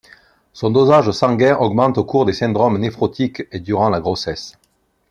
Son 0.53 0.71
dosage 0.71 1.11
sanguin 1.11 1.53
augmente 1.59 1.99
au 1.99 2.03
cours 2.03 2.25
des 2.25 2.33
syndromes 2.33 2.79
néphrotiques 2.79 3.43
et 3.51 3.59
durant 3.59 3.87
la 3.91 3.99
grossesse. 3.99 4.57